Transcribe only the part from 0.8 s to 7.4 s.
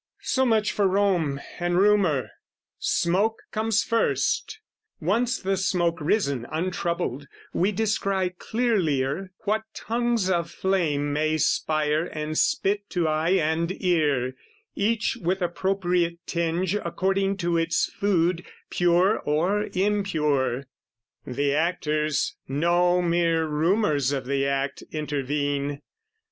Rome and rumour; smoke comes first: Once the smoke risen untroubled,